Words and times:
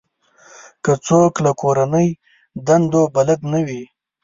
که 0.83 0.93
څوک 1.07 1.33
له 1.45 1.51
کورنۍ 1.61 2.09
دندو 2.65 3.01
بلد 3.15 3.39
نه 3.51 3.59
وي. 3.67 3.83